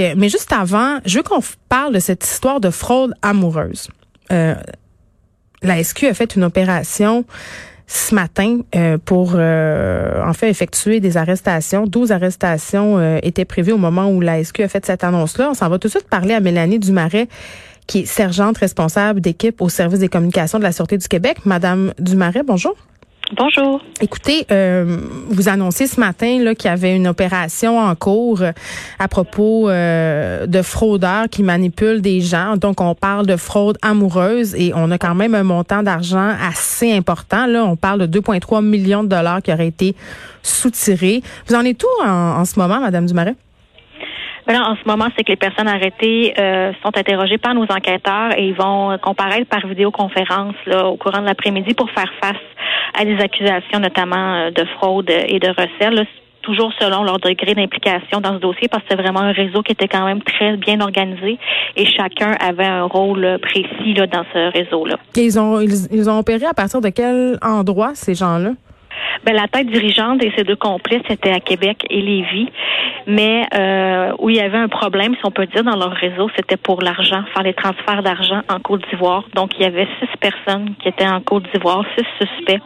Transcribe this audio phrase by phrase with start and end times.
[0.00, 3.88] Euh, mais juste avant, je veux qu'on parle de cette histoire de fraude amoureuse.
[4.32, 4.54] Euh,
[5.62, 7.24] la SQ a fait une opération
[7.86, 11.86] ce matin euh, pour euh, effectuer des arrestations.
[11.86, 15.50] 12 arrestations étaient prévues au moment où la SQ a fait cette annonce-là.
[15.50, 17.28] On s'en va tout de suite parler à Mélanie Dumaret,
[17.86, 21.44] qui est sergente responsable d'équipe au service des communications de la Sûreté du Québec.
[21.44, 22.76] Madame Dumaret, bonjour.
[23.34, 23.80] Bonjour.
[24.02, 24.98] Écoutez, euh,
[25.30, 28.52] vous annoncez ce matin qu'il y avait une opération en cours euh,
[28.98, 32.58] à propos euh, de fraudeurs qui manipulent des gens.
[32.58, 36.92] Donc on parle de fraude amoureuse et on a quand même un montant d'argent assez
[36.92, 37.46] important.
[37.46, 39.96] Là, on parle de 2,3 millions de dollars qui auraient été
[40.42, 41.22] soutirés.
[41.48, 43.36] Vous en êtes où en, en ce moment, Madame Dumaret?
[44.48, 48.46] En ce moment, c'est que les personnes arrêtées euh, sont interrogées par nos enquêteurs et
[48.48, 52.42] ils vont comparaître par vidéoconférence là, au courant de l'après-midi pour faire face
[52.98, 55.94] à des accusations, notamment euh, de fraude et de recel.
[55.94, 56.04] Là,
[56.42, 59.72] toujours selon leur degré d'implication dans ce dossier, parce que c'est vraiment un réseau qui
[59.72, 61.38] était quand même très bien organisé
[61.76, 64.96] et chacun avait un rôle précis là, dans ce réseau-là.
[65.14, 68.50] Ils ont, ils, ils ont opéré à partir de quel endroit, ces gens-là?
[69.24, 72.48] Ben, la tête dirigeante et ses deux complices étaient à Québec et Lévis,
[73.06, 76.28] mais euh, où il y avait un problème, si on peut dire, dans leur réseau,
[76.36, 79.24] c'était pour l'argent, faire les transferts d'argent en Côte d'Ivoire.
[79.34, 82.60] Donc, il y avait six personnes qui étaient en Côte d'Ivoire, six suspects,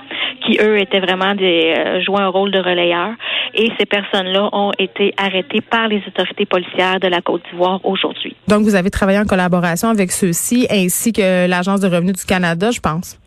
[0.47, 3.11] qui eux étaient vraiment des euh, jouaient un rôle de relayeur.
[3.55, 8.35] Et ces personnes-là ont été arrêtées par les autorités policières de la Côte d'Ivoire aujourd'hui.
[8.49, 12.71] Donc, vous avez travaillé en collaboration avec ceux-ci, ainsi que l'Agence de revenus du Canada,
[12.71, 13.19] je pense.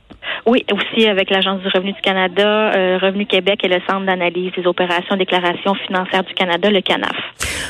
[0.50, 4.52] Oui, aussi avec l'Agence du revenu du Canada, euh, Revenu Québec et le Centre d'analyse
[4.58, 7.16] des opérations et déclarations financières du Canada, le CANAF.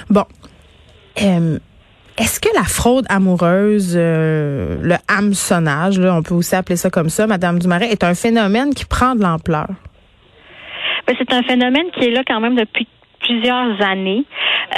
[0.10, 0.24] Bon.
[1.22, 1.60] Euh,
[2.18, 7.10] est-ce que la fraude amoureuse, euh, le hameçonnage, là, on peut aussi appeler ça comme
[7.10, 9.68] ça, Madame Dumaret, est un phénomène qui prend de l'ampleur?
[11.06, 12.88] Ben, c'est un phénomène qui est là quand même depuis
[13.20, 14.24] plusieurs années.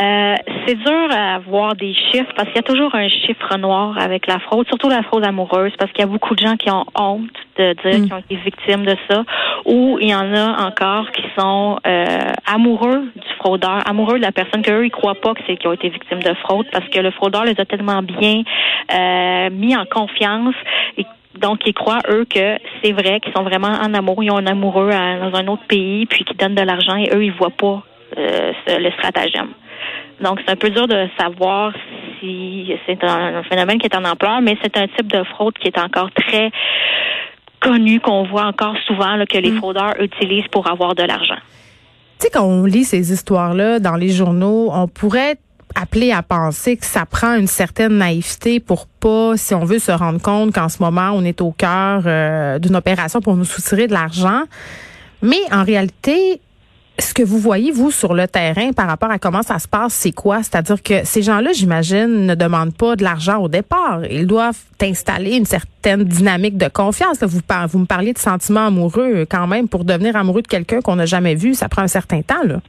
[0.02, 0.36] Euh,
[0.66, 4.28] c'est dur à voir des chiffres parce qu'il y a toujours un chiffre noir avec
[4.28, 6.86] la fraude, surtout la fraude amoureuse, parce qu'il y a beaucoup de gens qui ont
[6.96, 7.30] honte
[7.62, 8.04] de dire Mm.
[8.04, 9.24] qu'ils ont été victimes de ça,
[9.66, 14.32] ou il y en a encore qui sont euh, amoureux du fraudeur, amoureux de la
[14.32, 17.00] personne qu'eux ils croient pas que c'est qu'ils ont été victimes de fraude, parce que
[17.00, 18.38] le fraudeur les a tellement bien
[18.98, 20.56] euh, mis en confiance
[20.98, 21.06] et
[21.40, 24.48] donc, ils croient, eux, que c'est vrai, qu'ils sont vraiment en amour, ils ont un
[24.48, 27.50] amoureux à- dans un autre pays, puis qu'ils donnent de l'argent, et eux, ils voient
[27.50, 27.82] pas
[28.18, 29.48] euh, le stratagème.
[30.20, 31.72] Donc, c'est un peu dur de savoir
[32.20, 35.58] si c'est un, un phénomène qui est en ampleur, mais c'est un type de fraude
[35.58, 36.52] qui est encore très
[37.62, 39.58] connu, qu'on voit encore souvent, là, que les Mm.
[39.58, 41.40] fraudeurs utilisent pour avoir de l'argent.
[42.20, 45.38] Tu sais, quand on lit ces histoires-là dans les journaux, on pourrait
[45.76, 49.92] appeler à penser que ça prend une certaine naïveté pour pas, si on veut se
[49.92, 53.88] rendre compte qu'en ce moment, on est au cœur euh, d'une opération pour nous soutirer
[53.88, 54.44] de l'argent.
[55.22, 56.42] Mais en réalité,
[57.00, 59.94] ce que vous voyez, vous, sur le terrain par rapport à comment ça se passe,
[59.94, 60.44] c'est quoi?
[60.44, 64.06] C'est-à-dire que ces gens-là, j'imagine, ne demandent pas de l'argent au départ.
[64.10, 67.18] Ils doivent installer une certaine dynamique de confiance.
[67.22, 67.40] Vous,
[67.80, 69.68] me parliez de sentiments amoureux quand même.
[69.68, 72.44] Pour devenir amoureux de quelqu'un qu'on n'a jamais vu, ça prend un certain temps.
[72.44, 72.62] Là.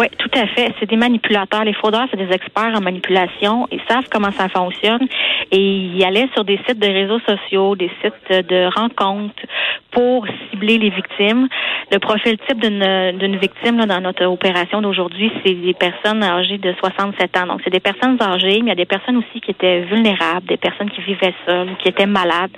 [0.00, 0.72] Oui, tout à fait.
[0.80, 1.62] C'est des manipulateurs.
[1.62, 3.68] Les fraudeurs, c'est des experts en manipulation.
[3.70, 5.06] Ils savent comment ça fonctionne.
[5.52, 9.42] Et ils allaient sur des sites de réseaux sociaux, des sites de rencontres
[9.90, 11.48] pour cibler les victimes.
[11.92, 16.72] Le profil type d'une victime là, dans notre opération d'aujourd'hui, c'est des personnes âgées de
[16.78, 17.46] 67 ans.
[17.46, 20.46] Donc, c'est des personnes âgées, mais il y a des personnes aussi qui étaient vulnérables,
[20.46, 22.52] des personnes qui vivaient seules, qui étaient malades.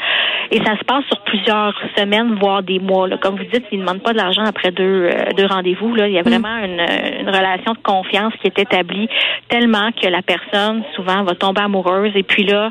[0.50, 3.08] Et ça se passe sur plusieurs semaines, voire des mois.
[3.08, 3.16] Là.
[3.16, 5.94] Comme vous dites, ils ne demandent pas de l'argent après deux, euh, deux rendez-vous.
[5.94, 6.08] Là.
[6.08, 6.84] Il y a vraiment une,
[7.20, 9.08] une relation de confiance qui est établie
[9.48, 12.12] tellement que la personne, souvent, va tomber amoureuse.
[12.14, 12.70] Et puis là,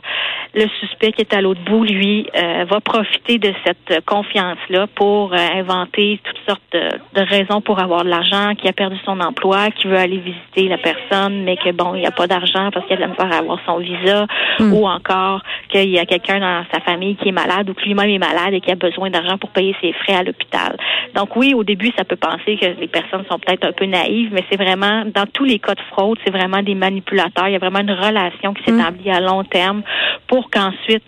[0.54, 5.34] le suspect qui est à l'autre bout, lui, euh, va profiter de cette confiance-là pour
[5.34, 9.20] euh, inventer toutes sortes de, de raisons pour avoir de l'argent, qui a perdu son
[9.20, 12.70] emploi, qui veut aller visiter la personne, mais que bon, il n'y a pas d'argent
[12.72, 14.28] parce qu'il y a de la misère à avoir son visa,
[14.60, 14.74] Mm.
[14.74, 18.10] ou encore qu'il y a quelqu'un dans sa famille qui est malade ou que lui-même
[18.10, 20.78] est malade et qui a besoin d'argent pour payer ses frais à l'hôpital.
[21.16, 24.30] Donc oui, au début, ça peut penser que les personnes sont peut-être un peu naïves,
[24.32, 27.48] mais c'est vraiment, dans tous les cas de fraude, c'est vraiment des manipulateurs.
[27.48, 29.82] Il y a vraiment une relation qui s'établit à long terme
[30.28, 31.06] pour qu'ensuite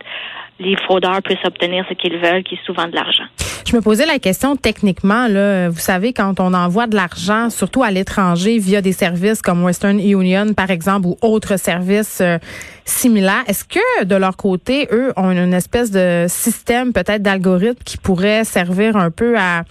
[0.59, 3.25] les fraudeurs puissent obtenir ce qu'ils veulent, qui est souvent de l'argent.
[3.65, 7.81] Je me posais la question techniquement, là, vous savez, quand on envoie de l'argent, surtout
[7.81, 12.37] à l'étranger, via des services comme Western Union, par exemple, ou autres services euh,
[12.85, 17.97] similaires, est-ce que de leur côté, eux ont une espèce de système peut-être d'algorithme qui
[17.97, 19.63] pourrait servir un peu à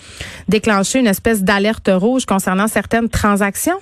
[0.49, 3.79] déclencher une espèce d'alerte rouge concernant certaines transactions?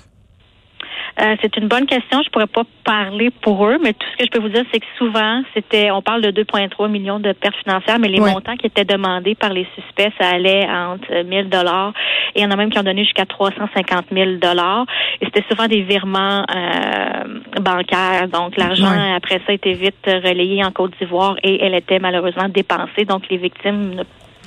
[1.21, 2.23] Euh, c'est une bonne question.
[2.23, 4.81] Je pourrais pas parler pour eux, mais tout ce que je peux vous dire, c'est
[4.81, 8.67] que souvent, c'était, on parle de 2,3 millions de pertes financières, mais les montants qui
[8.67, 11.93] étaient demandés par les suspects, ça allait entre 1000 dollars
[12.35, 14.87] et il y en a même qui ont donné jusqu'à 350 000 dollars.
[15.21, 18.29] Et c'était souvent des virements euh, bancaires.
[18.29, 23.05] Donc, l'argent, après ça, était vite relayé en Côte d'Ivoire et elle était malheureusement dépensée.
[23.07, 24.05] Donc, les victimes ne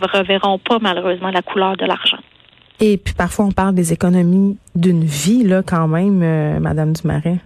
[0.07, 2.19] reverront pas malheureusement la couleur de l'argent.
[2.79, 7.37] Et puis parfois, on parle des économies d'une vie, là, quand même, euh, Madame Dumaret.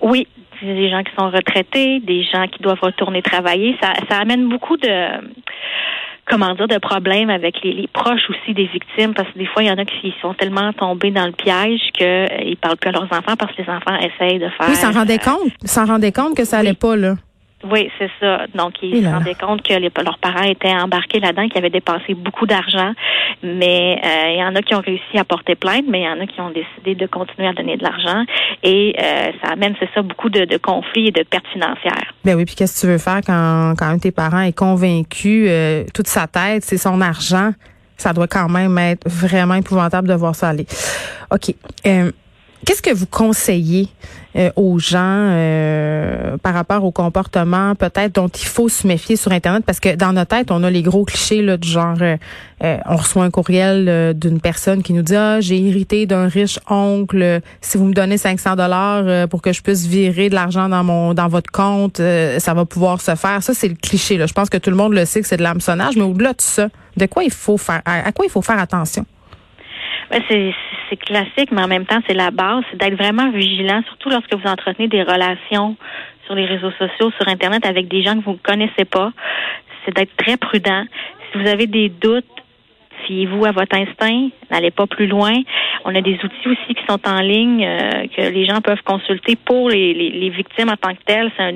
[0.00, 0.26] Oui,
[0.60, 3.76] des gens qui sont retraités, des gens qui doivent retourner travailler.
[3.80, 4.88] Ça, ça amène beaucoup de
[6.26, 9.68] comment dire, de problèmes avec les, proches aussi des victimes, parce que des fois, il
[9.68, 12.88] y en a qui sont tellement tombés dans le piège qu'ils euh, ne parlent plus
[12.88, 14.68] à leurs enfants parce que les enfants essayent de faire.
[14.68, 15.52] Oui, s'en rendaient euh, compte.
[15.64, 17.16] S'en rendaient compte que ça allait pas, là.
[17.70, 18.46] Oui, c'est ça.
[18.54, 22.46] Donc, ils se rendaient compte que leurs parents étaient embarqués là-dedans, qu'ils avaient dépensé beaucoup
[22.46, 22.92] d'argent.
[23.42, 26.08] Mais euh, il y en a qui ont réussi à porter plainte, mais il y
[26.08, 28.24] en a qui ont décidé de continuer à donner de l'argent.
[28.62, 32.12] Et euh, ça amène, c'est ça, beaucoup de, conflits et de pertes financières.
[32.24, 34.56] Ben oui, puis qu'est-ce que tu veux faire quand, quand un de tes parents est
[34.56, 37.52] convaincu, euh, toute sa tête, c'est son argent?
[37.96, 40.66] Ça doit quand même être vraiment épouvantable de voir ça aller.
[41.30, 41.54] OK.
[42.64, 43.88] Qu'est-ce que vous conseillez
[44.36, 49.32] euh, aux gens euh, par rapport au comportement peut-être dont il faut se méfier sur
[49.32, 49.64] Internet?
[49.66, 52.16] Parce que dans notre tête, on a les gros clichés là, du genre, euh,
[52.86, 57.40] on reçoit un courriel d'une personne qui nous dit, ah, j'ai hérité d'un riche oncle,
[57.60, 61.14] si vous me donnez 500 dollars pour que je puisse virer de l'argent dans mon
[61.14, 62.00] dans votre compte,
[62.38, 63.42] ça va pouvoir se faire.
[63.42, 64.18] Ça, c'est le cliché.
[64.18, 64.26] Là.
[64.26, 66.40] Je pense que tout le monde le sait que c'est de l'hameçonnage, mais au-delà de
[66.40, 69.04] ça, de quoi il faut faire, à quoi il faut faire attention?
[70.28, 74.34] C'est classique, mais en même temps, c'est la base, c'est d'être vraiment vigilant, surtout lorsque
[74.34, 75.76] vous entretenez des relations
[76.26, 79.12] sur les réseaux sociaux, sur Internet avec des gens que vous ne connaissez pas.
[79.84, 80.84] C'est d'être très prudent.
[81.30, 82.26] Si vous avez des doutes,
[83.06, 85.34] fiez-vous à votre instinct, n'allez pas plus loin.
[85.84, 89.36] On a des outils aussi qui sont en ligne euh, que les gens peuvent consulter
[89.36, 91.30] pour les, les victimes en tant que telles.
[91.36, 91.54] C'est un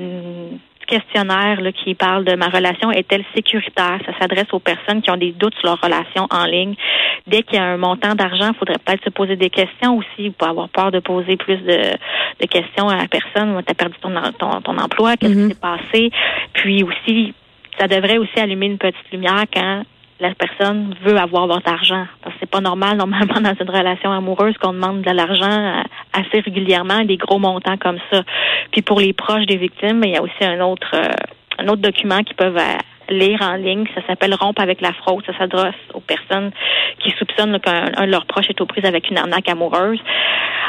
[0.87, 3.99] questionnaire là, qui parle de ma relation est-elle sécuritaire?
[4.05, 6.75] Ça s'adresse aux personnes qui ont des doutes sur leur relation en ligne.
[7.27, 10.31] Dès qu'il y a un montant d'argent, il faudrait peut-être se poser des questions aussi,
[10.31, 11.81] pour avoir peur de poser plus de,
[12.39, 13.61] de questions à la personne.
[13.65, 15.49] Tu as perdu ton, ton, ton emploi, qu'est-ce qui mm-hmm.
[15.49, 16.11] s'est passé?
[16.53, 17.33] Puis aussi,
[17.77, 19.83] ça devrait aussi allumer une petite lumière quand
[20.19, 22.05] la personne veut avoir votre argent.
[22.21, 25.83] Parce que c'est pas normal, normalement, dans une relation amoureuse, qu'on demande de l'argent euh,
[26.13, 28.23] assez régulièrement, des gros montants comme ça.
[28.71, 31.11] Puis pour les proches des victimes, il y a aussi un autre, euh,
[31.59, 32.77] un autre document qu'ils peuvent euh,
[33.09, 33.85] lire en ligne.
[33.95, 35.23] Ça s'appelle Rompre avec la fraude.
[35.25, 36.51] Ça s'adresse aux personnes
[36.99, 39.99] qui soupçonnent qu'un de leurs proches est aux prises avec une arnaque amoureuse.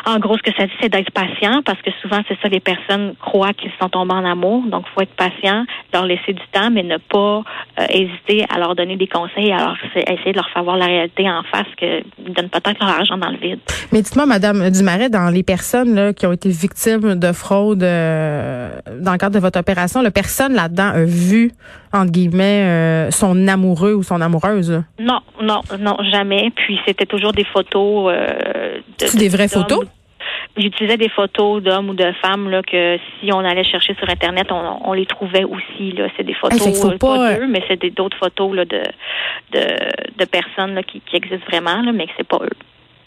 [0.06, 2.60] En gros, ce que ça dit, c'est d'être patient parce que souvent, c'est ça, les
[2.60, 4.64] personnes croient qu'ils sont tombés en amour.
[4.66, 7.42] Donc, faut être patient, leur laisser du temps, mais ne pas
[7.80, 11.28] euh, hésiter à leur donner des conseils, alors essayer de leur faire voir la réalité
[11.28, 13.58] en face qu'ils donnent peut-être leur argent dans le vide.
[13.92, 18.70] Mais dites-moi, Madame Dumaret, dans les personnes là, qui ont été victimes de fraude euh,
[19.00, 21.50] dans le cadre de votre opération, la personne là-dedans a vu,
[21.92, 24.82] entre guillemets, euh, son amoureux ou son amoureuse?
[24.98, 26.50] Non, non, non, jamais.
[26.54, 28.12] Puis c'était toujours des photos.
[28.12, 29.86] de, des vraies photos?
[30.56, 34.48] J'utilisais des photos d'hommes ou de femmes là, que si on allait chercher sur Internet,
[34.50, 35.92] on, les trouvait aussi.
[35.92, 36.08] Là.
[36.16, 38.82] C'est des photos, euh, pas, d'eux, mais c'est d'autres photos là, de,
[39.52, 39.64] de,
[40.18, 42.56] de personnes là, qui, qui existent vraiment, là, mais que c'est pas eux.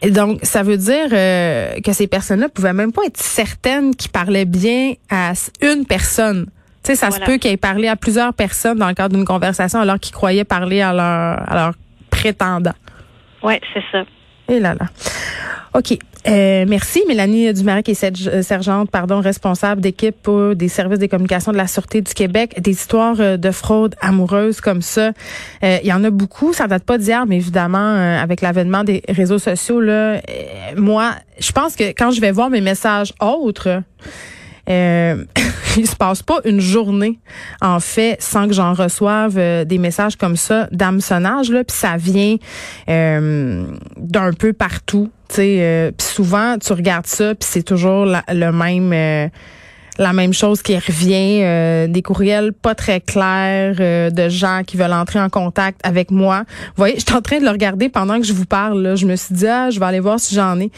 [0.01, 4.11] Et donc, ça veut dire euh, que ces personnes-là pouvaient même pas être certaines qu'ils
[4.11, 6.47] parlaient bien à une personne.
[6.83, 9.25] Tu sais, ça se peut qu'ils aient parlé à plusieurs personnes dans le cadre d'une
[9.25, 11.73] conversation alors qu'ils croyaient parler à leur, à leur
[12.09, 12.73] prétendant.
[13.43, 14.03] Oui, c'est ça.
[14.47, 14.87] Et là là.
[15.73, 15.97] OK.
[16.27, 21.07] Euh, merci, Mélanie Dumarec, qui est euh, sergente, pardon, responsable d'équipe pour des services des
[21.07, 22.61] communications de la Sûreté du Québec.
[22.61, 25.13] Des histoires euh, de fraude amoureuse comme ça,
[25.63, 26.53] il y en a beaucoup.
[26.53, 30.21] Ça date pas d'hier, mais évidemment, avec l'avènement des réseaux sociaux, là,
[30.77, 33.81] moi, je pense que quand je vais voir mes messages autres,
[34.69, 35.23] euh,
[35.77, 37.19] il se passe pas une journée
[37.61, 41.97] en fait sans que j'en reçoive euh, des messages comme ça d'hameçonnage là puis ça
[41.97, 42.37] vient
[42.89, 43.65] euh,
[43.97, 49.29] d'un peu partout tu sais euh, souvent tu regardes ça puis c'est toujours le même
[49.97, 53.75] la même chose qui revient, des courriels pas très clairs
[54.11, 56.43] de gens qui veulent entrer en contact avec moi.
[56.75, 58.81] Voyez, je suis en train de le regarder pendant que je vous parle.
[58.81, 58.95] Là.
[58.95, 60.71] Je me suis dit, ah, je vais aller voir si j'en ai.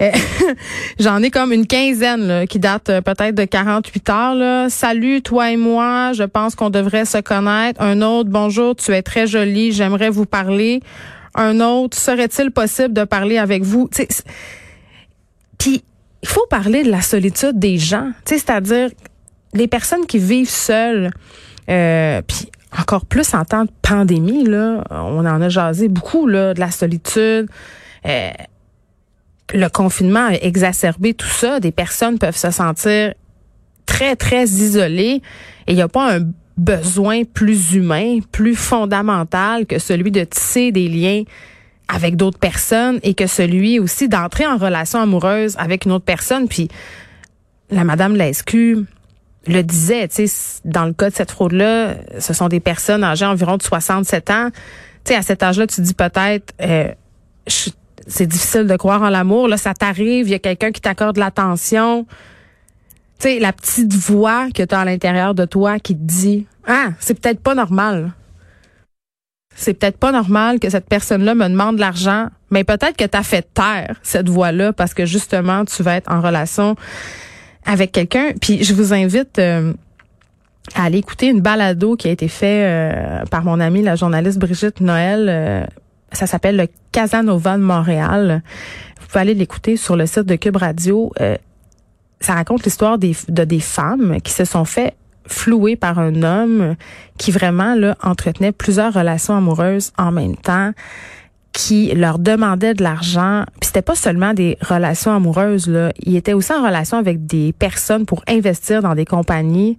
[0.00, 0.10] Euh,
[0.98, 4.34] j'en ai comme une quinzaine là, qui datent euh, peut-être de 48 heures.
[4.34, 4.68] Là.
[4.70, 7.80] Salut, toi et moi, je pense qu'on devrait se connaître.
[7.82, 10.80] Un autre, bonjour, tu es très jolie, j'aimerais vous parler.
[11.34, 13.88] Un autre, serait-il possible de parler avec vous?
[15.58, 15.84] Puis,
[16.22, 18.90] il faut parler de la solitude des gens, c'est-à-dire
[19.54, 21.10] les personnes qui vivent seules.
[21.68, 26.54] Euh, puis encore plus en temps de pandémie, là, on en a jasé beaucoup là,
[26.54, 27.48] de la solitude.
[28.06, 28.30] Euh,
[29.54, 31.60] le confinement a exacerbé tout ça.
[31.60, 33.14] Des personnes peuvent se sentir
[33.86, 35.22] très, très isolées
[35.66, 36.20] et il n'y a pas un
[36.56, 41.22] besoin plus humain, plus fondamental que celui de tisser des liens
[41.88, 46.48] avec d'autres personnes et que celui aussi d'entrer en relation amoureuse avec une autre personne.
[46.48, 46.68] Puis
[47.70, 48.84] la Madame Lescu
[49.46, 53.24] le disait, tu sais, dans le cas de cette fraude-là, ce sont des personnes âgées
[53.24, 54.50] environ de 67 ans.
[55.04, 56.92] Tu sais, à cet âge-là, tu dis peut-être, euh,
[58.06, 59.48] c'est difficile de croire en l'amour.
[59.48, 62.06] Là, ça t'arrive, il y a quelqu'un qui t'accorde l'attention.
[63.18, 66.46] Tu sais, la petite voix que tu as à l'intérieur de toi qui te dit,
[66.66, 68.12] ah, c'est peut-être pas normal.
[69.54, 73.16] C'est peut-être pas normal que cette personne-là me demande de l'argent, mais peut-être que tu
[73.16, 76.76] as fait taire cette voix-là parce que justement, tu vas être en relation
[77.66, 78.32] avec quelqu'un.
[78.40, 79.72] Puis je vous invite euh,
[80.74, 84.38] à aller écouter une balado qui a été faite euh, par mon amie, la journaliste
[84.38, 85.26] Brigitte Noël.
[85.28, 85.66] Euh,
[86.12, 88.42] ça s'appelle le Casanova de Montréal.
[89.00, 91.12] Vous pouvez aller l'écouter sur le site de Cube Radio.
[92.20, 94.94] ça raconte l'histoire de des femmes qui se sont fait
[95.26, 96.74] flouer par un homme
[97.16, 100.72] qui vraiment là entretenait plusieurs relations amoureuses en même temps
[101.52, 103.44] qui leur demandait de l'argent.
[103.60, 107.52] Puis c'était pas seulement des relations amoureuses là, il était aussi en relation avec des
[107.52, 109.78] personnes pour investir dans des compagnies.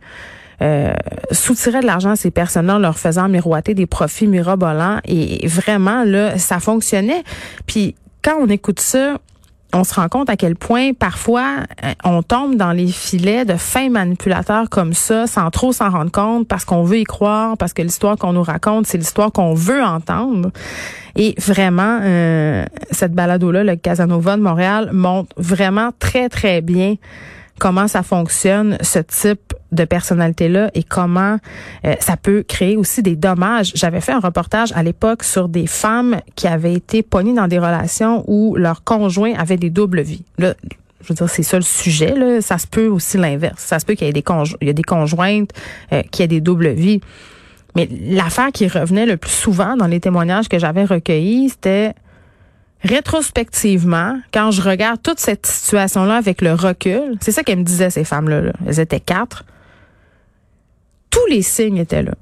[0.61, 0.93] Euh,
[1.31, 6.37] soutirait de l'argent à ces personnes-là, leur faisant miroiter des profits mirobolants et vraiment là,
[6.37, 7.23] ça fonctionnait.
[7.65, 9.17] Puis quand on écoute ça,
[9.73, 13.55] on se rend compte à quel point parfois euh, on tombe dans les filets de
[13.55, 17.73] fins manipulateurs comme ça sans trop s'en rendre compte parce qu'on veut y croire, parce
[17.73, 20.51] que l'histoire qu'on nous raconte, c'est l'histoire qu'on veut entendre.
[21.15, 26.95] Et vraiment, euh, cette balado-là, le Casanova de Montréal, montre vraiment très, très bien
[27.61, 31.37] comment ça fonctionne, ce type de personnalité-là et comment
[31.85, 33.71] euh, ça peut créer aussi des dommages.
[33.75, 37.59] J'avais fait un reportage à l'époque sur des femmes qui avaient été pognées dans des
[37.59, 40.23] relations où leur conjoint avait des doubles vies.
[40.39, 40.55] Là,
[41.03, 42.15] je veux dire, c'est ça le sujet.
[42.15, 42.41] Là.
[42.41, 43.61] Ça se peut aussi l'inverse.
[43.61, 44.23] Ça se peut qu'il y ait des,
[44.61, 45.51] il y a des conjointes
[45.93, 46.99] euh, qui aient des doubles vies.
[47.75, 51.93] Mais l'affaire qui revenait le plus souvent dans les témoignages que j'avais recueillis, c'était
[52.83, 57.89] rétrospectivement, quand je regarde toute cette situation-là avec le recul, c'est ça qu'elles me disaient,
[57.89, 58.53] ces femmes-là.
[58.65, 59.45] Elles étaient quatre.
[61.09, 62.13] Tous les signes étaient là.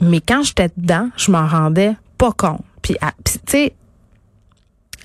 [0.00, 2.64] Mais quand j'étais dedans, je m'en rendais pas compte.
[2.82, 3.72] Puis, ah, tu sais,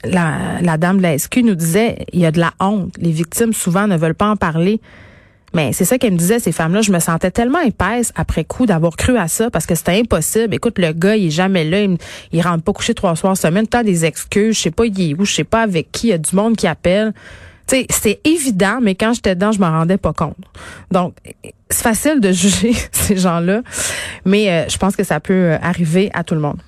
[0.04, 2.98] la, la dame de la SQ nous disait, il y a de la honte.
[2.98, 4.82] Les victimes, souvent, ne veulent pas en parler.
[5.54, 6.82] Mais c'est ça qu'elle me disait, ces femmes-là.
[6.82, 10.54] Je me sentais tellement épaisse après coup d'avoir cru à ça parce que c'était impossible.
[10.54, 11.82] Écoute, le gars, il est jamais là.
[11.82, 11.98] Il,
[12.32, 13.68] il rentre pas coucher trois soirs semaine.
[13.68, 14.58] Tant des excuses.
[14.58, 15.26] Je sais pas, il est où.
[15.26, 16.08] Je sais pas avec qui.
[16.08, 17.14] Il y a du monde qui appelle.
[17.70, 20.38] Tu c'était évident, mais quand j'étais dedans, je m'en rendais pas compte.
[20.90, 21.14] Donc,
[21.70, 23.62] c'est facile de juger ces gens-là,
[24.26, 26.60] mais euh, je pense que ça peut euh, arriver à tout le monde.